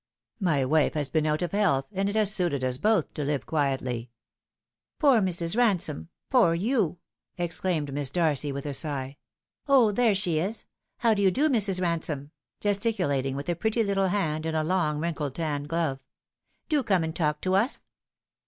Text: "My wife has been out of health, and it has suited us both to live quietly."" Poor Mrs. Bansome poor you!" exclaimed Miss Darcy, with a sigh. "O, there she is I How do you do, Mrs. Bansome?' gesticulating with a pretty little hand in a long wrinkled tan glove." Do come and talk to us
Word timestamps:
"My 0.39 0.65
wife 0.65 0.95
has 0.95 1.11
been 1.11 1.27
out 1.27 1.43
of 1.43 1.51
health, 1.51 1.85
and 1.91 2.09
it 2.09 2.15
has 2.15 2.33
suited 2.33 2.63
us 2.63 2.79
both 2.79 3.13
to 3.13 3.23
live 3.23 3.45
quietly."" 3.45 4.09
Poor 4.99 5.21
Mrs. 5.21 5.55
Bansome 5.55 6.07
poor 6.31 6.55
you!" 6.55 6.97
exclaimed 7.47 7.93
Miss 7.93 8.09
Darcy, 8.09 8.51
with 8.51 8.65
a 8.65 8.73
sigh. 8.73 9.17
"O, 9.67 9.91
there 9.91 10.15
she 10.15 10.39
is 10.39 10.63
I 10.63 11.09
How 11.09 11.13
do 11.13 11.21
you 11.21 11.29
do, 11.29 11.49
Mrs. 11.49 11.79
Bansome?' 11.81 12.31
gesticulating 12.61 13.35
with 13.35 13.47
a 13.47 13.55
pretty 13.55 13.83
little 13.83 14.07
hand 14.07 14.47
in 14.47 14.55
a 14.55 14.63
long 14.63 14.97
wrinkled 14.97 15.35
tan 15.35 15.65
glove." 15.65 16.03
Do 16.67 16.81
come 16.81 17.03
and 17.03 17.15
talk 17.15 17.39
to 17.41 17.53
us 17.53 17.83